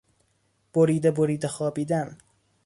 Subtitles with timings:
[0.73, 2.17] بریده بریده خوابیدن